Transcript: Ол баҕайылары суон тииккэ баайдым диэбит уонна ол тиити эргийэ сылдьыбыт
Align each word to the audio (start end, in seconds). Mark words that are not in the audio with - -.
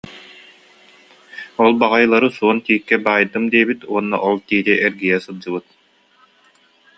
Ол 1.63 1.71
баҕайылары 1.81 2.29
суон 2.37 2.57
тииккэ 2.65 2.95
баайдым 3.05 3.43
диэбит 3.51 3.81
уонна 3.91 4.17
ол 4.27 4.35
тиити 4.47 4.73
эргийэ 4.85 5.17
сылдьыбыт 5.23 5.65